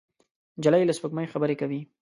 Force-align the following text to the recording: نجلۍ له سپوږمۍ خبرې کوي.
نجلۍ 0.57 0.81
له 0.85 0.93
سپوږمۍ 0.97 1.25
خبرې 1.33 1.55
کوي. 1.61 1.79